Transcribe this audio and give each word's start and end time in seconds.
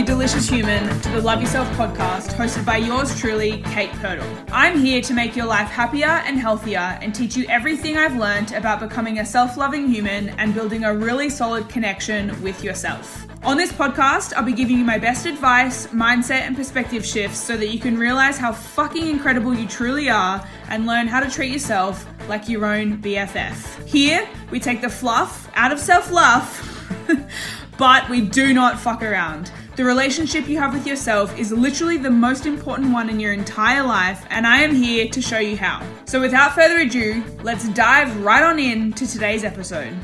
You 0.00 0.06
delicious 0.06 0.48
human, 0.48 0.98
to 1.02 1.10
the 1.10 1.20
Love 1.20 1.42
Yourself 1.42 1.68
podcast 1.76 2.28
hosted 2.28 2.64
by 2.64 2.78
yours 2.78 3.14
truly, 3.20 3.60
Kate 3.64 3.90
Purtle. 4.00 4.26
I'm 4.50 4.78
here 4.78 5.02
to 5.02 5.12
make 5.12 5.36
your 5.36 5.44
life 5.44 5.68
happier 5.68 6.06
and 6.06 6.38
healthier 6.38 6.98
and 7.02 7.14
teach 7.14 7.36
you 7.36 7.44
everything 7.50 7.98
I've 7.98 8.16
learned 8.16 8.52
about 8.52 8.80
becoming 8.80 9.18
a 9.18 9.26
self 9.26 9.58
loving 9.58 9.88
human 9.88 10.30
and 10.30 10.54
building 10.54 10.84
a 10.84 10.94
really 10.96 11.28
solid 11.28 11.68
connection 11.68 12.28
with 12.40 12.64
yourself. 12.64 13.26
On 13.42 13.58
this 13.58 13.72
podcast, 13.72 14.32
I'll 14.34 14.42
be 14.42 14.54
giving 14.54 14.78
you 14.78 14.86
my 14.86 14.96
best 14.96 15.26
advice, 15.26 15.88
mindset, 15.88 16.46
and 16.46 16.56
perspective 16.56 17.04
shifts 17.04 17.38
so 17.38 17.58
that 17.58 17.68
you 17.68 17.78
can 17.78 17.98
realize 17.98 18.38
how 18.38 18.52
fucking 18.52 19.06
incredible 19.06 19.52
you 19.52 19.68
truly 19.68 20.08
are 20.08 20.42
and 20.70 20.86
learn 20.86 21.08
how 21.08 21.20
to 21.20 21.30
treat 21.30 21.52
yourself 21.52 22.06
like 22.26 22.48
your 22.48 22.64
own 22.64 23.02
BFF. 23.02 23.86
Here, 23.86 24.26
we 24.50 24.60
take 24.60 24.80
the 24.80 24.88
fluff 24.88 25.50
out 25.56 25.72
of 25.72 25.78
self 25.78 26.10
love. 26.10 26.66
but 27.80 28.08
we 28.08 28.20
do 28.20 28.54
not 28.54 28.78
fuck 28.78 29.02
around. 29.02 29.50
The 29.76 29.84
relationship 29.84 30.48
you 30.48 30.58
have 30.58 30.74
with 30.74 30.84
yourself 30.84 31.38
is 31.38 31.52
literally 31.52 31.96
the 31.96 32.10
most 32.10 32.44
important 32.44 32.92
one 32.92 33.08
in 33.08 33.20
your 33.20 33.32
entire 33.32 33.84
life, 33.84 34.26
and 34.28 34.44
I 34.44 34.62
am 34.62 34.74
here 34.74 35.08
to 35.08 35.22
show 35.22 35.38
you 35.38 35.56
how. 35.56 35.80
So, 36.06 36.20
without 36.20 36.56
further 36.56 36.78
ado, 36.78 37.22
let's 37.44 37.68
dive 37.68 38.14
right 38.20 38.42
on 38.42 38.58
in 38.58 38.92
to 38.94 39.06
today's 39.06 39.44
episode. 39.44 39.94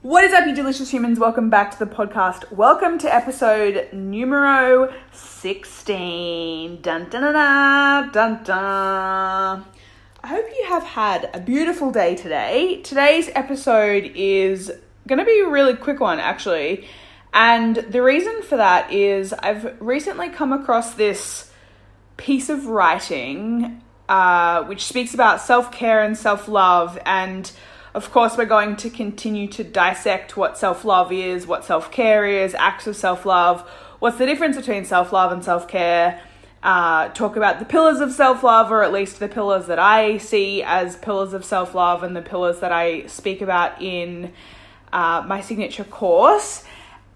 What 0.00 0.24
is 0.24 0.32
up, 0.32 0.46
you 0.46 0.54
delicious 0.54 0.90
humans? 0.90 1.18
Welcome 1.18 1.50
back 1.50 1.70
to 1.72 1.78
the 1.78 1.86
podcast. 1.86 2.50
Welcome 2.50 2.96
to 3.00 3.14
episode 3.14 3.92
numero 3.92 4.92
16. 5.12 6.80
Dun 6.80 7.10
dun 7.10 7.34
dun 7.34 8.10
dun 8.10 8.42
dun. 8.42 9.64
I 10.24 10.28
hope 10.28 10.46
you 10.48 10.64
have 10.68 10.82
had 10.82 11.28
a 11.34 11.40
beautiful 11.40 11.92
day 11.92 12.16
today. 12.16 12.80
Today's 12.82 13.28
episode 13.34 14.10
is 14.14 14.72
going 15.06 15.18
to 15.18 15.24
be 15.24 15.40
a 15.40 15.48
really 15.48 15.74
quick 15.74 16.00
one, 16.00 16.18
actually. 16.18 16.86
And 17.32 17.76
the 17.76 18.02
reason 18.02 18.42
for 18.42 18.56
that 18.56 18.92
is 18.92 19.32
I've 19.32 19.80
recently 19.80 20.30
come 20.30 20.52
across 20.52 20.94
this 20.94 21.50
piece 22.16 22.48
of 22.48 22.66
writing 22.66 23.82
uh, 24.08 24.62
which 24.64 24.84
speaks 24.84 25.14
about 25.14 25.40
self 25.40 25.72
care 25.72 26.02
and 26.02 26.16
self 26.16 26.48
love. 26.48 26.98
And 27.04 27.50
of 27.94 28.12
course, 28.12 28.36
we're 28.36 28.44
going 28.44 28.76
to 28.76 28.90
continue 28.90 29.48
to 29.48 29.64
dissect 29.64 30.36
what 30.36 30.56
self 30.56 30.84
love 30.84 31.12
is, 31.12 31.46
what 31.46 31.64
self 31.64 31.90
care 31.90 32.24
is, 32.24 32.54
acts 32.54 32.86
of 32.86 32.94
self 32.94 33.26
love, 33.26 33.68
what's 33.98 34.18
the 34.18 34.26
difference 34.26 34.56
between 34.56 34.84
self 34.84 35.12
love 35.12 35.32
and 35.32 35.44
self 35.44 35.66
care. 35.66 36.20
Uh, 36.62 37.08
talk 37.10 37.36
about 37.36 37.58
the 37.58 37.64
pillars 37.64 38.00
of 38.00 38.12
self 38.12 38.42
love, 38.42 38.70
or 38.70 38.82
at 38.82 38.92
least 38.92 39.18
the 39.18 39.28
pillars 39.28 39.66
that 39.66 39.78
I 39.78 40.18
see 40.18 40.62
as 40.62 40.96
pillars 40.96 41.32
of 41.32 41.44
self 41.44 41.74
love, 41.74 42.02
and 42.02 42.14
the 42.14 42.22
pillars 42.22 42.60
that 42.60 42.72
I 42.72 43.06
speak 43.06 43.40
about 43.40 43.82
in 43.82 44.32
uh, 44.96 45.22
my 45.26 45.42
signature 45.42 45.84
course. 45.84 46.64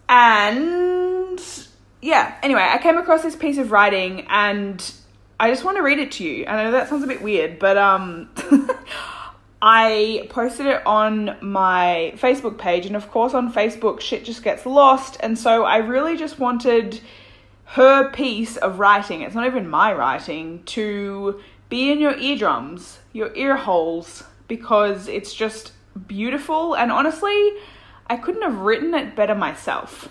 And 0.07 1.41
yeah, 2.03 2.37
anyway, 2.43 2.69
I 2.71 2.77
came 2.77 2.99
across 2.99 3.23
this 3.23 3.35
piece 3.35 3.57
of 3.57 3.73
writing 3.73 4.27
and 4.29 4.93
I 5.41 5.51
just 5.51 5.65
want 5.65 5.79
to 5.79 5.83
read 5.83 5.99
it 5.99 6.13
to 6.13 6.25
you. 6.25 6.45
I 6.47 6.63
know 6.63 6.73
that 6.73 6.91
sounds 6.91 7.03
a 7.03 7.07
bit 7.07 7.23
weird, 7.23 7.59
but 7.59 7.79
um, 7.79 8.29
I 9.63 10.27
posted 10.29 10.67
it 10.67 10.87
on 10.87 11.39
my 11.41 12.13
Facebook 12.17 12.59
page, 12.59 12.85
and 12.85 12.95
of 12.95 13.11
course, 13.11 13.33
on 13.33 13.51
Facebook, 13.51 14.01
shit 14.01 14.27
just 14.27 14.43
gets 14.43 14.67
lost. 14.67 15.17
And 15.21 15.39
so 15.39 15.65
I 15.65 15.79
really 15.79 16.19
just 16.19 16.39
wanted 16.39 17.01
her 17.65 18.11
piece 18.11 18.59
of 18.59 18.79
writing, 18.79 19.23
it's 19.23 19.35
not 19.35 19.47
even 19.47 19.67
my 19.67 19.95
writing, 19.95 20.63
to 20.65 21.41
be 21.71 21.91
in 21.91 22.01
your 22.01 22.19
eardrums, 22.19 22.99
your 23.15 23.35
ear 23.35 23.57
holes, 23.57 24.25
because 24.47 25.09
it's 25.09 25.33
just 25.33 25.73
beautiful. 26.07 26.75
And 26.75 26.91
honestly, 26.93 27.53
I 28.07 28.17
couldn't 28.17 28.43
have 28.43 28.59
written 28.59 28.95
it 28.95 29.15
better 29.15 29.35
myself. 29.35 30.09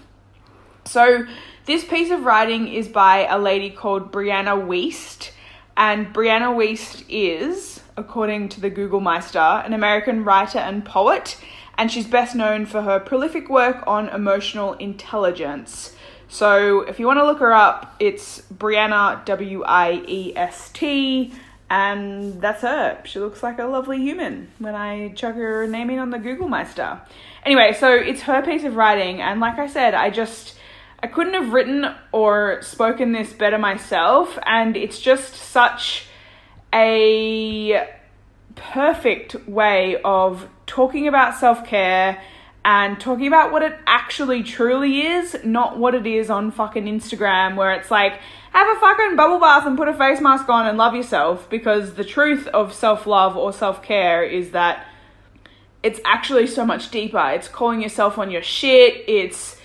So, 0.86 1.26
this 1.66 1.86
piece 1.86 2.10
of 2.10 2.24
writing 2.24 2.68
is 2.68 2.88
by 2.88 3.28
a 3.28 3.38
lady 3.38 3.70
called 3.70 4.12
Brianna 4.12 4.66
Wiest. 4.66 5.32
And 5.78 6.14
Brianna 6.14 6.56
Wiest 6.56 7.06
is, 7.08 7.82
according 7.96 8.50
to 8.50 8.62
the 8.62 8.70
Google 8.70 9.00
Meister, 9.00 9.40
an 9.40 9.74
American 9.74 10.24
writer 10.24 10.60
and 10.60 10.84
poet. 10.84 11.38
And 11.78 11.92
she's 11.92 12.08
best 12.08 12.36
known 12.36 12.66
for 12.66 12.82
her 12.82 13.00
prolific 13.00 13.50
work 13.50 13.84
on 13.86 14.10
emotional 14.10 14.74
intelligence. 14.74 15.96
So, 16.28 16.82
if 16.82 17.00
you 17.00 17.08
want 17.08 17.20
to 17.20 17.26
look 17.26 17.40
her 17.40 17.54
up, 17.54 17.96
it's 18.00 18.42
Brianna 18.54 19.24
W 19.26 19.64
I 19.64 20.04
E 20.08 20.34
S 20.36 20.70
T 20.72 21.34
and 21.70 22.42
that's 22.42 22.62
her. 22.62 23.02
She 23.06 23.20
looks 23.20 23.44
like 23.44 23.60
a 23.60 23.66
lovely 23.66 23.98
human 24.00 24.50
when 24.60 24.76
I 24.76 25.10
chuck 25.10 25.36
her 25.36 25.68
name 25.68 25.90
in 25.90 26.00
on 26.00 26.10
the 26.10 26.20
Google 26.20 26.48
Meister. 26.48 27.02
Anyway, 27.46 27.74
so 27.74 27.94
it's 27.94 28.22
her 28.22 28.42
piece 28.42 28.64
of 28.64 28.76
writing, 28.76 29.22
and 29.22 29.40
like 29.40 29.60
I 29.60 29.68
said, 29.68 29.94
I 29.94 30.10
just 30.10 30.56
I 31.02 31.08
couldn't 31.08 31.34
have 31.34 31.54
written 31.54 31.86
or 32.12 32.62
spoken 32.62 33.12
this 33.12 33.32
better 33.32 33.58
myself, 33.58 34.38
and 34.46 34.76
it's 34.76 35.00
just 35.00 35.34
such 35.34 36.08
a 36.74 37.88
perfect 38.56 39.36
way 39.48 40.02
of 40.04 40.48
talking 40.66 41.08
about 41.08 41.36
self 41.36 41.66
care 41.66 42.22
and 42.66 43.00
talking 43.00 43.28
about 43.28 43.52
what 43.52 43.64
it 43.64 43.78
actually 43.88 44.44
truly 44.44 45.02
is, 45.02 45.38
not 45.44 45.78
what 45.78 45.96
it 45.96 46.06
is 46.06 46.30
on 46.30 46.52
fucking 46.52 46.86
Instagram, 46.86 47.56
where 47.56 47.74
it's 47.74 47.90
like, 47.90 48.20
have 48.52 48.78
a 48.78 48.80
fucking 48.80 49.16
bubble 49.16 49.40
bath 49.40 49.66
and 49.66 49.78
put 49.78 49.88
a 49.88 49.94
face 49.94 50.20
mask 50.20 50.50
on 50.50 50.68
and 50.68 50.78
love 50.78 50.94
yourself. 50.94 51.50
Because 51.50 51.94
the 51.94 52.04
truth 52.04 52.48
of 52.48 52.74
self 52.74 53.08
love 53.08 53.38
or 53.38 53.54
self 53.54 53.82
care 53.82 54.24
is 54.24 54.52
that 54.52 54.86
it's 55.84 56.00
actually 56.04 56.48
so 56.48 56.66
much 56.66 56.92
deeper. 56.92 57.32
It's 57.32 57.48
calling 57.48 57.82
yourself 57.82 58.18
on 58.18 58.30
your 58.32 58.44
shit, 58.44 59.04
it's 59.08 59.56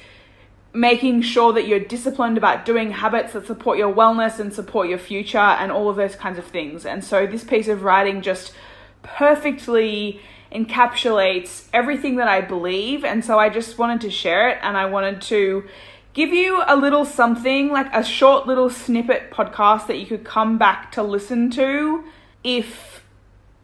making 0.72 1.22
sure 1.22 1.52
that 1.52 1.68
you're 1.68 1.80
disciplined 1.80 2.36
about 2.36 2.64
doing 2.64 2.90
habits 2.90 3.32
that 3.32 3.46
support 3.46 3.78
your 3.78 3.94
wellness 3.94 4.40
and 4.40 4.52
support 4.52 4.88
your 4.88 4.98
future 4.98 5.38
and 5.38 5.70
all 5.70 5.88
of 5.88 5.96
those 5.96 6.16
kinds 6.16 6.36
of 6.36 6.44
things. 6.44 6.84
And 6.84 7.04
so 7.04 7.26
this 7.26 7.44
piece 7.44 7.68
of 7.68 7.84
writing 7.84 8.22
just 8.22 8.52
perfectly 9.02 10.20
encapsulates 10.54 11.66
everything 11.72 12.16
that 12.16 12.28
I 12.28 12.40
believe. 12.40 13.04
And 13.04 13.24
so 13.24 13.38
I 13.38 13.48
just 13.48 13.76
wanted 13.76 14.00
to 14.02 14.10
share 14.10 14.48
it 14.48 14.58
and 14.62 14.76
I 14.76 14.86
wanted 14.86 15.20
to 15.22 15.64
give 16.12 16.30
you 16.30 16.62
a 16.66 16.76
little 16.76 17.04
something, 17.04 17.70
like 17.70 17.92
a 17.92 18.04
short 18.04 18.46
little 18.46 18.70
snippet 18.70 19.30
podcast 19.30 19.88
that 19.88 19.98
you 19.98 20.06
could 20.06 20.24
come 20.24 20.56
back 20.56 20.92
to 20.92 21.02
listen 21.02 21.50
to 21.50 22.04
if 22.44 23.02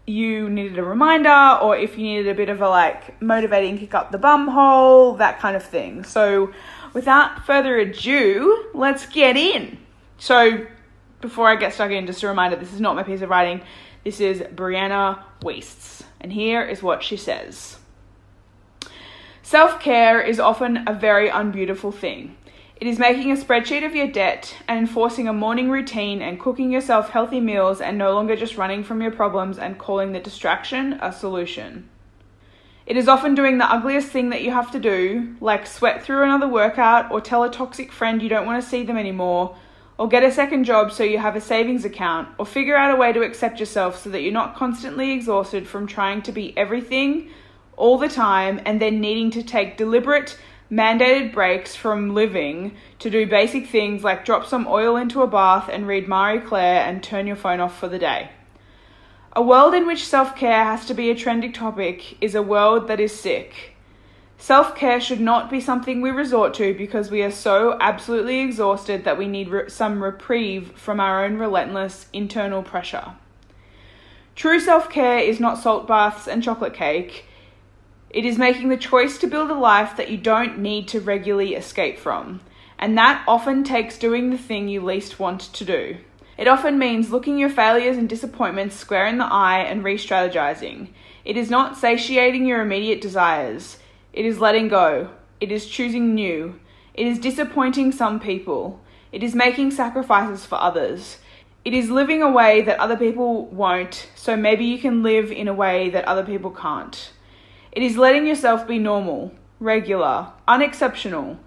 you 0.06 0.50
needed 0.50 0.78
a 0.78 0.82
reminder 0.82 1.58
or 1.62 1.76
if 1.76 1.96
you 1.96 2.04
needed 2.04 2.28
a 2.28 2.34
bit 2.34 2.48
of 2.48 2.60
a 2.60 2.68
like 2.68 3.20
motivating 3.22 3.78
kick 3.78 3.94
up 3.94 4.10
the 4.10 4.18
bum 4.18 4.48
hole, 4.48 5.14
that 5.14 5.38
kind 5.38 5.54
of 5.56 5.62
thing. 5.62 6.02
So 6.02 6.52
without 6.92 7.46
further 7.46 7.78
ado, 7.78 8.70
let's 8.74 9.06
get 9.06 9.36
in. 9.36 9.78
So 10.18 10.66
before 11.20 11.48
I 11.48 11.54
get 11.54 11.72
stuck 11.72 11.92
in, 11.92 12.06
just 12.06 12.22
a 12.24 12.28
reminder 12.28 12.56
this 12.56 12.72
is 12.72 12.80
not 12.80 12.96
my 12.96 13.04
piece 13.04 13.20
of 13.20 13.28
writing. 13.28 13.60
This 14.02 14.18
is 14.18 14.40
Brianna 14.40 15.22
Wiest's. 15.42 16.04
And 16.22 16.32
here 16.32 16.62
is 16.62 16.82
what 16.82 17.02
she 17.02 17.18
says 17.18 17.78
Self 19.42 19.78
care 19.80 20.22
is 20.22 20.40
often 20.40 20.84
a 20.86 20.94
very 20.94 21.28
unbeautiful 21.28 21.92
thing. 21.92 22.36
It 22.76 22.86
is 22.86 22.98
making 22.98 23.30
a 23.30 23.36
spreadsheet 23.36 23.84
of 23.84 23.94
your 23.94 24.06
debt 24.06 24.56
and 24.66 24.78
enforcing 24.78 25.28
a 25.28 25.34
morning 25.34 25.70
routine 25.70 26.22
and 26.22 26.40
cooking 26.40 26.72
yourself 26.72 27.10
healthy 27.10 27.40
meals 27.40 27.82
and 27.82 27.98
no 27.98 28.14
longer 28.14 28.36
just 28.36 28.56
running 28.56 28.82
from 28.84 29.02
your 29.02 29.10
problems 29.10 29.58
and 29.58 29.78
calling 29.78 30.12
the 30.12 30.20
distraction 30.20 30.94
a 31.02 31.12
solution. 31.12 31.90
It 32.86 32.96
is 32.96 33.06
often 33.06 33.34
doing 33.34 33.58
the 33.58 33.70
ugliest 33.70 34.08
thing 34.08 34.30
that 34.30 34.42
you 34.42 34.50
have 34.50 34.72
to 34.72 34.80
do, 34.80 35.36
like 35.42 35.66
sweat 35.66 36.02
through 36.02 36.22
another 36.22 36.48
workout 36.48 37.12
or 37.12 37.20
tell 37.20 37.44
a 37.44 37.50
toxic 37.50 37.92
friend 37.92 38.22
you 38.22 38.30
don't 38.30 38.46
want 38.46 38.62
to 38.62 38.68
see 38.68 38.82
them 38.82 38.96
anymore, 38.96 39.56
or 40.00 40.08
get 40.08 40.24
a 40.24 40.32
second 40.32 40.64
job 40.64 40.90
so 40.90 41.04
you 41.04 41.18
have 41.18 41.36
a 41.36 41.40
savings 41.42 41.84
account, 41.84 42.26
or 42.38 42.46
figure 42.46 42.74
out 42.74 42.90
a 42.90 42.96
way 42.96 43.12
to 43.12 43.20
accept 43.20 43.60
yourself 43.60 44.02
so 44.02 44.08
that 44.08 44.22
you're 44.22 44.32
not 44.32 44.56
constantly 44.56 45.10
exhausted 45.10 45.68
from 45.68 45.86
trying 45.86 46.22
to 46.22 46.32
be 46.32 46.56
everything 46.56 47.28
all 47.76 47.98
the 47.98 48.08
time 48.08 48.58
and 48.64 48.80
then 48.80 48.98
needing 48.98 49.30
to 49.30 49.42
take 49.42 49.76
deliberate, 49.76 50.38
mandated 50.72 51.34
breaks 51.34 51.76
from 51.76 52.14
living 52.14 52.74
to 52.98 53.10
do 53.10 53.26
basic 53.26 53.66
things 53.66 54.02
like 54.02 54.24
drop 54.24 54.46
some 54.46 54.66
oil 54.66 54.96
into 54.96 55.20
a 55.20 55.26
bath 55.26 55.68
and 55.70 55.86
read 55.86 56.08
Marie 56.08 56.40
Claire 56.40 56.82
and 56.86 57.02
turn 57.02 57.26
your 57.26 57.36
phone 57.36 57.60
off 57.60 57.78
for 57.78 57.86
the 57.86 57.98
day. 57.98 58.30
A 59.34 59.42
world 59.42 59.74
in 59.74 59.86
which 59.86 60.06
self 60.06 60.34
care 60.34 60.64
has 60.64 60.86
to 60.86 60.94
be 60.94 61.10
a 61.10 61.14
trendy 61.14 61.52
topic 61.52 62.16
is 62.22 62.34
a 62.34 62.40
world 62.40 62.88
that 62.88 63.00
is 63.00 63.14
sick. 63.14 63.69
Self 64.40 64.74
care 64.74 65.02
should 65.02 65.20
not 65.20 65.50
be 65.50 65.60
something 65.60 66.00
we 66.00 66.10
resort 66.10 66.54
to 66.54 66.72
because 66.72 67.10
we 67.10 67.20
are 67.20 67.30
so 67.30 67.76
absolutely 67.78 68.40
exhausted 68.40 69.04
that 69.04 69.18
we 69.18 69.28
need 69.28 69.50
re- 69.50 69.68
some 69.68 70.02
reprieve 70.02 70.72
from 70.76 70.98
our 70.98 71.26
own 71.26 71.36
relentless 71.36 72.06
internal 72.14 72.62
pressure. 72.62 73.12
True 74.34 74.58
self 74.58 74.88
care 74.88 75.18
is 75.18 75.40
not 75.40 75.58
salt 75.58 75.86
baths 75.86 76.26
and 76.26 76.42
chocolate 76.42 76.72
cake. 76.72 77.26
It 78.08 78.24
is 78.24 78.38
making 78.38 78.70
the 78.70 78.78
choice 78.78 79.18
to 79.18 79.26
build 79.26 79.50
a 79.50 79.54
life 79.54 79.98
that 79.98 80.10
you 80.10 80.16
don't 80.16 80.58
need 80.58 80.88
to 80.88 81.00
regularly 81.00 81.54
escape 81.54 81.98
from. 81.98 82.40
And 82.78 82.96
that 82.96 83.22
often 83.28 83.62
takes 83.62 83.98
doing 83.98 84.30
the 84.30 84.38
thing 84.38 84.68
you 84.68 84.80
least 84.80 85.20
want 85.20 85.42
to 85.52 85.66
do. 85.66 85.98
It 86.38 86.48
often 86.48 86.78
means 86.78 87.10
looking 87.10 87.36
your 87.36 87.50
failures 87.50 87.98
and 87.98 88.08
disappointments 88.08 88.74
square 88.74 89.06
in 89.06 89.18
the 89.18 89.26
eye 89.26 89.58
and 89.58 89.84
re 89.84 89.98
strategizing. 89.98 90.88
It 91.26 91.36
is 91.36 91.50
not 91.50 91.76
satiating 91.76 92.46
your 92.46 92.62
immediate 92.62 93.02
desires. 93.02 93.76
It 94.12 94.24
is 94.24 94.40
letting 94.40 94.68
go, 94.68 95.10
It 95.40 95.52
is 95.52 95.66
choosing 95.66 96.14
new. 96.14 96.58
It 96.94 97.06
is 97.06 97.18
disappointing 97.18 97.92
some 97.92 98.18
people. 98.18 98.80
It 99.12 99.22
is 99.22 99.34
making 99.34 99.70
sacrifices 99.70 100.44
for 100.44 100.56
others. 100.56 101.18
It 101.64 101.74
is 101.74 101.90
living 101.90 102.22
a 102.22 102.30
way 102.30 102.62
that 102.62 102.80
other 102.80 102.96
people 102.96 103.46
won't, 103.46 104.08
so 104.14 104.36
maybe 104.36 104.64
you 104.64 104.78
can 104.78 105.02
live 105.02 105.30
in 105.30 105.46
a 105.46 105.54
way 105.54 105.90
that 105.90 106.06
other 106.06 106.24
people 106.24 106.50
can't. 106.50 107.12
It 107.70 107.82
is 107.82 107.96
letting 107.96 108.26
yourself 108.26 108.66
be 108.66 108.78
normal, 108.78 109.32
regular, 109.60 110.32
unexceptional. 110.48 111.38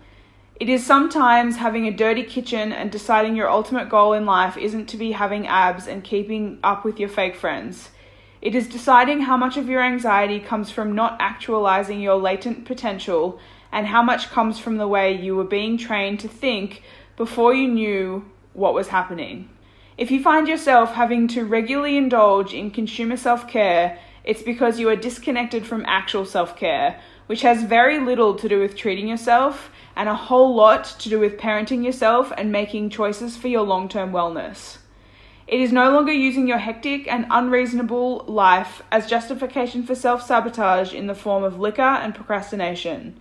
It 0.56 0.69
is 0.69 0.86
sometimes 0.86 1.57
having 1.57 1.88
a 1.88 1.92
dirty 1.92 2.24
kitchen 2.24 2.71
and 2.71 2.92
deciding 2.92 3.36
your 3.36 3.50
ultimate 3.50 3.89
goal 3.89 4.13
in 4.13 4.25
life 4.25 4.56
isn't 4.56 4.88
to 4.88 4.98
be 4.98 5.12
having 5.12 5.48
abs 5.48 5.88
and 5.88 6.04
keeping 6.04 6.60
up 6.63 6.86
with 6.86 7.00
your 7.00 7.10
fake 7.10 7.36
friends. 7.36 7.89
It 8.44 8.56
is 8.56 8.68
deciding 8.68 9.22
how 9.22 9.38
much 9.38 9.56
of 9.56 9.69
your 9.69 9.81
anxiety 9.81 10.38
comes 10.42 10.69
from 10.69 10.94
not 10.94 11.16
actualizing 11.22 12.01
your 12.01 12.18
latent 12.18 12.66
potential 12.66 13.40
and 13.72 13.88
how 13.88 14.04
much 14.04 14.31
comes 14.31 14.60
from 14.60 14.75
the 14.75 14.88
way 14.88 15.13
you 15.13 15.38
were 15.38 15.45
being 15.45 15.78
trained 15.78 16.19
to 16.19 16.28
think 16.28 16.84
before 17.16 17.54
you 17.54 17.69
knew 17.69 18.30
what 18.51 18.74
was 18.74 18.90
happening. 18.90 19.48
If 19.98 20.12
you 20.12 20.22
find 20.22 20.45
yourself 20.45 20.92
having 20.92 21.30
to 21.30 21.45
regularly 21.45 21.95
indulge 21.95 22.54
in 22.54 22.69
consumer 22.69 23.16
self 23.16 23.48
care, 23.48 23.98
it's 24.25 24.42
because 24.42 24.78
you 24.78 24.89
are 24.89 24.98
disconnected 24.98 25.66
from 25.66 25.86
actual 25.86 26.25
self 26.25 26.57
care, 26.57 27.00
which 27.28 27.44
has 27.44 27.63
very 27.63 28.00
little 28.00 28.36
to 28.36 28.50
do 28.50 28.60
with 28.60 28.75
treating 28.75 29.07
yourself 29.07 29.72
and 29.96 30.10
a 30.10 30.16
whole 30.16 30.54
lot 30.54 30.84
to 31.00 31.07
do 31.07 31.18
with 31.18 31.38
parenting 31.38 31.81
yourself 31.81 32.34
and 32.38 32.51
making 32.51 32.89
choices 32.89 33.38
for 33.38 33.48
your 33.48 33.63
long 33.63 33.88
term 33.88 34.12
wellness. 34.12 34.80
It 35.48 35.60
is 35.60 35.74
no 35.74 35.92
longer 35.92 36.12
using 36.12 36.48
your 36.48 36.57
hectic 36.57 37.07
and 37.07 37.25
unreasonable 37.30 38.24
life 38.28 38.81
as 38.92 39.10
justification 39.10 39.84
for 39.84 39.94
self 39.94 40.25
sabotage 40.25 40.94
in 40.94 41.07
the 41.07 41.16
form 41.16 41.44
of 41.44 41.60
liquor 41.60 41.81
and 41.81 42.16
procrastination. 42.16 43.19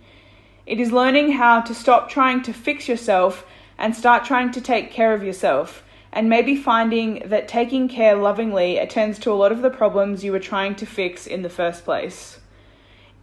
It 0.65 0.79
is 0.79 0.93
learning 0.93 1.33
how 1.33 1.59
to 1.61 1.75
stop 1.75 2.09
trying 2.09 2.41
to 2.43 2.53
fix 2.53 2.87
yourself 2.87 3.45
and 3.77 3.93
start 3.93 4.23
trying 4.23 4.51
to 4.51 4.61
take 4.61 4.91
care 4.91 5.13
of 5.13 5.23
yourself, 5.23 5.83
and 6.13 6.29
maybe 6.29 6.55
finding 6.55 7.23
that 7.25 7.49
taking 7.49 7.89
care 7.89 8.15
lovingly 8.15 8.77
attends 8.77 9.19
to 9.19 9.31
a 9.31 9.33
lot 9.33 9.51
of 9.51 9.61
the 9.61 9.69
problems 9.69 10.23
you 10.23 10.31
were 10.31 10.39
trying 10.39 10.75
to 10.75 10.85
fix 10.85 11.27
in 11.27 11.41
the 11.41 11.49
first 11.49 11.83
place. 11.83 12.39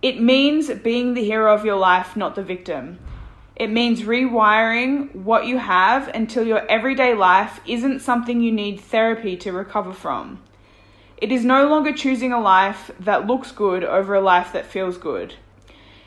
It 0.03 0.21
means 0.21 0.71
being 0.71 1.15
the 1.15 1.25
hero 1.25 1.55
of 1.55 1.65
your 1.65 1.77
life, 1.77 2.17
not 2.17 2.35
the 2.35 2.43
victim. 2.43 2.99
It 3.61 3.71
means 3.71 4.05
rewiring 4.05 5.15
what 5.15 5.45
you 5.45 5.59
have 5.59 6.09
until 6.09 6.47
your 6.47 6.67
everyday 6.67 7.13
life 7.13 7.61
isn't 7.67 8.01
something 8.01 8.41
you 8.41 8.51
need 8.51 8.81
therapy 8.81 9.37
to 9.37 9.53
recover 9.53 9.93
from. 9.93 10.43
It 11.19 11.31
is 11.31 11.45
no 11.45 11.69
longer 11.69 11.93
choosing 11.93 12.33
a 12.33 12.41
life 12.41 12.91
that 13.01 13.27
looks 13.27 13.53
good 13.53 13.85
over 13.85 14.15
a 14.15 14.21
life 14.23 14.55
that 14.55 14.65
feels 14.65 14.97
good. 14.97 15.35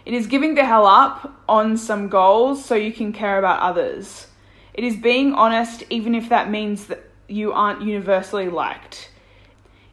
It 0.03 0.15
is 0.15 0.25
giving 0.25 0.55
the 0.55 0.65
hell 0.65 0.87
up 0.87 1.43
on 1.47 1.77
some 1.77 2.09
goals 2.09 2.65
so 2.65 2.73
you 2.73 2.91
can 2.91 3.13
care 3.13 3.37
about 3.37 3.59
others. 3.59 4.29
It 4.73 4.83
is 4.83 4.95
being 4.95 5.35
honest, 5.35 5.83
even 5.91 6.15
if 6.15 6.29
that 6.29 6.49
means 6.49 6.87
that 6.87 7.03
you 7.27 7.53
aren't 7.53 7.83
universally 7.83 8.49
liked. 8.49 9.11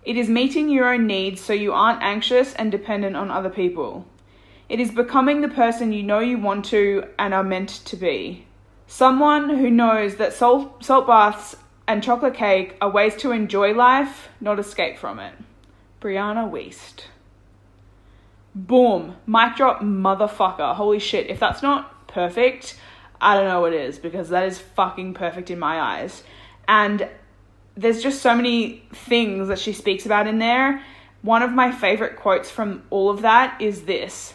It 0.02 0.16
is 0.16 0.30
meeting 0.30 0.70
your 0.70 0.94
own 0.94 1.06
needs 1.06 1.42
so 1.42 1.52
you 1.52 1.74
aren't 1.74 2.02
anxious 2.02 2.54
and 2.54 2.72
dependent 2.72 3.16
on 3.16 3.30
other 3.30 3.50
people. 3.50 4.06
It 4.70 4.78
is 4.78 4.92
becoming 4.92 5.40
the 5.40 5.48
person 5.48 5.92
you 5.92 6.04
know 6.04 6.20
you 6.20 6.38
want 6.38 6.64
to 6.66 7.08
and 7.18 7.34
are 7.34 7.42
meant 7.42 7.70
to 7.86 7.96
be. 7.96 8.46
Someone 8.86 9.50
who 9.50 9.68
knows 9.68 10.14
that 10.16 10.32
salt, 10.32 10.84
salt 10.84 11.08
baths 11.08 11.56
and 11.88 12.04
chocolate 12.04 12.34
cake 12.34 12.76
are 12.80 12.88
ways 12.88 13.16
to 13.16 13.32
enjoy 13.32 13.74
life, 13.74 14.28
not 14.40 14.60
escape 14.60 14.96
from 14.96 15.18
it. 15.18 15.34
Brianna 16.00 16.48
Wiest. 16.48 17.06
Boom. 18.54 19.16
Mic 19.26 19.56
drop, 19.56 19.80
motherfucker. 19.80 20.76
Holy 20.76 21.00
shit. 21.00 21.28
If 21.28 21.40
that's 21.40 21.64
not 21.64 22.06
perfect, 22.06 22.78
I 23.20 23.34
don't 23.34 23.48
know 23.48 23.62
what 23.62 23.72
is 23.72 23.98
because 23.98 24.28
that 24.28 24.44
is 24.44 24.60
fucking 24.60 25.14
perfect 25.14 25.50
in 25.50 25.58
my 25.58 25.80
eyes. 25.80 26.22
And 26.68 27.08
there's 27.74 28.04
just 28.04 28.22
so 28.22 28.36
many 28.36 28.84
things 28.92 29.48
that 29.48 29.58
she 29.58 29.72
speaks 29.72 30.06
about 30.06 30.28
in 30.28 30.38
there. 30.38 30.80
One 31.22 31.42
of 31.42 31.50
my 31.50 31.72
favorite 31.72 32.14
quotes 32.14 32.52
from 32.52 32.84
all 32.90 33.10
of 33.10 33.22
that 33.22 33.60
is 33.60 33.82
this 33.82 34.34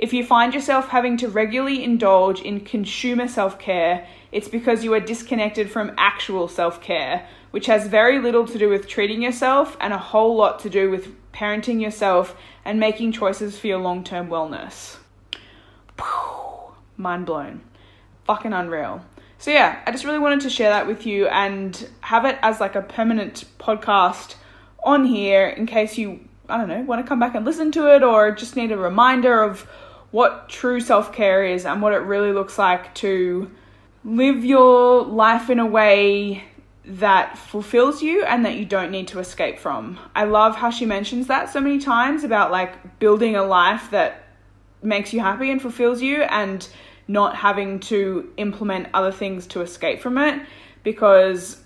if 0.00 0.14
you 0.14 0.24
find 0.24 0.54
yourself 0.54 0.88
having 0.88 1.18
to 1.18 1.28
regularly 1.28 1.84
indulge 1.84 2.40
in 2.40 2.60
consumer 2.60 3.28
self 3.28 3.58
care, 3.58 4.06
it's 4.32 4.48
because 4.48 4.82
you 4.82 4.94
are 4.94 5.00
disconnected 5.00 5.70
from 5.70 5.92
actual 5.98 6.48
self 6.48 6.80
care, 6.80 7.28
which 7.50 7.66
has 7.66 7.86
very 7.86 8.18
little 8.18 8.46
to 8.46 8.56
do 8.56 8.70
with 8.70 8.88
treating 8.88 9.20
yourself 9.20 9.76
and 9.78 9.92
a 9.92 9.98
whole 9.98 10.36
lot 10.36 10.60
to 10.60 10.70
do 10.70 10.90
with 10.90 11.14
parenting 11.32 11.82
yourself 11.82 12.34
and 12.64 12.80
making 12.80 13.12
choices 13.12 13.58
for 13.58 13.66
your 13.66 13.78
long 13.78 14.02
term 14.02 14.28
wellness. 14.28 14.96
Mind 16.96 17.26
blown. 17.26 17.60
Fucking 18.24 18.54
unreal. 18.54 19.04
So, 19.36 19.50
yeah, 19.50 19.82
I 19.86 19.92
just 19.92 20.04
really 20.04 20.18
wanted 20.18 20.40
to 20.40 20.50
share 20.50 20.70
that 20.70 20.86
with 20.86 21.04
you 21.04 21.26
and 21.26 21.90
have 22.00 22.24
it 22.24 22.38
as 22.40 22.58
like 22.58 22.74
a 22.74 22.80
permanent 22.80 23.44
podcast 23.58 24.36
on 24.82 25.04
here 25.04 25.46
in 25.46 25.66
case 25.66 25.98
you, 25.98 26.20
I 26.48 26.56
don't 26.56 26.68
know, 26.68 26.80
want 26.80 27.04
to 27.04 27.08
come 27.08 27.20
back 27.20 27.34
and 27.34 27.44
listen 27.44 27.70
to 27.72 27.94
it 27.94 28.02
or 28.02 28.30
just 28.30 28.56
need 28.56 28.72
a 28.72 28.78
reminder 28.78 29.42
of 29.42 29.68
what 30.10 30.48
true 30.48 30.80
self 30.80 31.12
care 31.12 31.44
is 31.44 31.64
and 31.64 31.82
what 31.82 31.92
it 31.92 31.98
really 31.98 32.32
looks 32.32 32.58
like 32.58 32.94
to 32.96 33.50
live 34.04 34.44
your 34.44 35.04
life 35.04 35.50
in 35.50 35.58
a 35.58 35.66
way 35.66 36.44
that 36.84 37.38
fulfills 37.38 38.02
you 38.02 38.24
and 38.24 38.44
that 38.44 38.56
you 38.56 38.64
don't 38.64 38.90
need 38.90 39.06
to 39.08 39.18
escape 39.18 39.58
from. 39.58 39.98
I 40.14 40.24
love 40.24 40.56
how 40.56 40.70
she 40.70 40.86
mentions 40.86 41.26
that 41.26 41.50
so 41.50 41.60
many 41.60 41.78
times 41.78 42.24
about 42.24 42.50
like 42.50 42.98
building 42.98 43.36
a 43.36 43.44
life 43.44 43.90
that 43.90 44.24
makes 44.82 45.12
you 45.12 45.20
happy 45.20 45.50
and 45.50 45.60
fulfills 45.60 46.00
you 46.00 46.22
and 46.22 46.66
not 47.06 47.36
having 47.36 47.80
to 47.80 48.32
implement 48.36 48.88
other 48.94 49.12
things 49.12 49.46
to 49.48 49.60
escape 49.60 50.00
from 50.00 50.16
it 50.16 50.40
because 50.82 51.62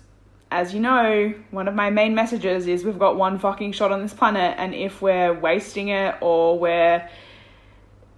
as 0.51 0.73
you 0.73 0.79
know, 0.79 1.33
one 1.51 1.67
of 1.67 1.73
my 1.73 1.89
main 1.89 2.13
messages 2.13 2.67
is 2.67 2.83
we've 2.83 2.99
got 2.99 3.15
one 3.15 3.39
fucking 3.39 3.71
shot 3.71 3.91
on 3.91 4.01
this 4.01 4.13
planet 4.13 4.55
and 4.57 4.75
if 4.75 5.01
we're 5.01 5.33
wasting 5.33 5.89
it 5.89 6.15
or 6.21 6.59
we're 6.59 7.07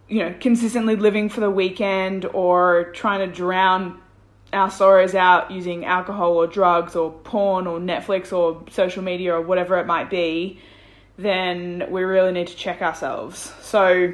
you 0.09 0.19
know, 0.19 0.33
consistently 0.39 0.95
living 0.95 1.29
for 1.29 1.41
the 1.41 1.51
weekend 1.51 2.25
or 2.25 2.91
trying 2.93 3.27
to 3.27 3.33
drown 3.33 4.01
our 4.53 4.71
sorrows 4.71 5.13
out 5.13 5.51
using 5.51 5.85
alcohol 5.85 6.33
or 6.33 6.47
drugs 6.47 6.95
or 6.95 7.11
porn 7.11 7.67
or 7.67 7.79
Netflix 7.79 8.31
or 8.31 8.63
social 8.71 9.03
media 9.03 9.35
or 9.35 9.41
whatever 9.41 9.77
it 9.77 9.85
might 9.85 10.09
be, 10.09 10.59
then 11.17 11.85
we 11.89 12.03
really 12.03 12.31
need 12.31 12.47
to 12.47 12.55
check 12.55 12.81
ourselves. 12.81 13.51
So, 13.61 14.13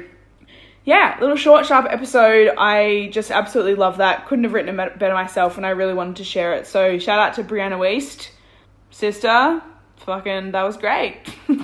yeah, 0.84 1.16
little 1.20 1.36
short, 1.36 1.66
sharp 1.66 1.86
episode. 1.88 2.52
I 2.58 3.10
just 3.12 3.30
absolutely 3.30 3.76
love 3.76 3.98
that. 3.98 4.26
Couldn't 4.26 4.44
have 4.44 4.52
written 4.52 4.78
it 4.80 4.98
better 4.98 5.14
myself, 5.14 5.56
and 5.56 5.64
I 5.64 5.70
really 5.70 5.94
wanted 5.94 6.16
to 6.16 6.24
share 6.24 6.54
it. 6.54 6.66
So, 6.66 6.98
shout 6.98 7.20
out 7.20 7.34
to 7.34 7.44
Brianna 7.44 7.78
West, 7.78 8.30
sister. 8.90 9.62
Fucking, 9.98 10.52
that 10.52 10.62
was 10.62 10.76
great. 10.76 11.16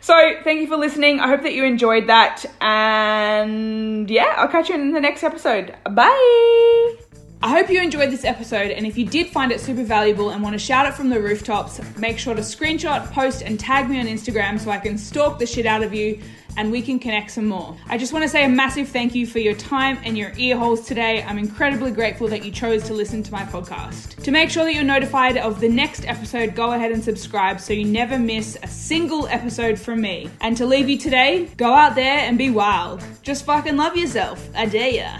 So, 0.00 0.14
thank 0.44 0.60
you 0.60 0.66
for 0.66 0.76
listening. 0.76 1.20
I 1.20 1.28
hope 1.28 1.42
that 1.42 1.54
you 1.54 1.64
enjoyed 1.64 2.06
that. 2.08 2.44
And 2.60 4.08
yeah, 4.10 4.34
I'll 4.36 4.48
catch 4.48 4.68
you 4.68 4.74
in 4.74 4.92
the 4.92 5.00
next 5.00 5.22
episode. 5.22 5.74
Bye. 5.90 6.77
I 7.40 7.50
hope 7.50 7.70
you 7.70 7.80
enjoyed 7.80 8.10
this 8.10 8.24
episode, 8.24 8.72
and 8.72 8.84
if 8.84 8.98
you 8.98 9.06
did 9.06 9.28
find 9.28 9.52
it 9.52 9.60
super 9.60 9.84
valuable 9.84 10.30
and 10.30 10.42
want 10.42 10.54
to 10.54 10.58
shout 10.58 10.86
it 10.86 10.94
from 10.94 11.08
the 11.08 11.20
rooftops, 11.20 11.80
make 11.96 12.18
sure 12.18 12.34
to 12.34 12.40
screenshot, 12.40 13.12
post, 13.12 13.42
and 13.42 13.60
tag 13.60 13.88
me 13.88 14.00
on 14.00 14.06
Instagram 14.06 14.58
so 14.58 14.72
I 14.72 14.78
can 14.78 14.98
stalk 14.98 15.38
the 15.38 15.46
shit 15.46 15.64
out 15.64 15.84
of 15.84 15.94
you 15.94 16.20
and 16.56 16.72
we 16.72 16.82
can 16.82 16.98
connect 16.98 17.30
some 17.30 17.46
more. 17.46 17.76
I 17.86 17.96
just 17.96 18.12
want 18.12 18.24
to 18.24 18.28
say 18.28 18.44
a 18.44 18.48
massive 18.48 18.88
thank 18.88 19.14
you 19.14 19.24
for 19.24 19.38
your 19.38 19.54
time 19.54 20.00
and 20.02 20.18
your 20.18 20.32
ear 20.36 20.58
holes 20.58 20.84
today. 20.84 21.22
I'm 21.22 21.38
incredibly 21.38 21.92
grateful 21.92 22.26
that 22.26 22.44
you 22.44 22.50
chose 22.50 22.82
to 22.84 22.92
listen 22.92 23.22
to 23.22 23.30
my 23.30 23.44
podcast. 23.44 24.20
To 24.24 24.32
make 24.32 24.50
sure 24.50 24.64
that 24.64 24.74
you're 24.74 24.82
notified 24.82 25.36
of 25.36 25.60
the 25.60 25.68
next 25.68 26.08
episode, 26.08 26.56
go 26.56 26.72
ahead 26.72 26.90
and 26.90 27.04
subscribe 27.04 27.60
so 27.60 27.72
you 27.72 27.84
never 27.84 28.18
miss 28.18 28.58
a 28.64 28.66
single 28.66 29.28
episode 29.28 29.78
from 29.78 30.00
me. 30.00 30.28
And 30.40 30.56
to 30.56 30.66
leave 30.66 30.88
you 30.88 30.98
today, 30.98 31.48
go 31.56 31.72
out 31.72 31.94
there 31.94 32.18
and 32.18 32.36
be 32.36 32.50
wild. 32.50 33.04
Just 33.22 33.44
fucking 33.44 33.76
love 33.76 33.96
yourself. 33.96 34.50
I 34.56 34.66
dare 34.66 34.90
ya. 34.90 35.18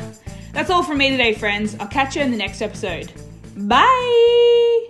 That's 0.59 0.71
all 0.71 0.83
from 0.83 0.99
me 0.99 1.11
today, 1.11 1.35
friends. 1.35 1.77
I'll 1.79 1.87
catch 1.87 2.17
you 2.17 2.23
in 2.23 2.33
the 2.33 2.37
next 2.37 2.63
episode. 2.63 3.13
Bye! 3.57 4.89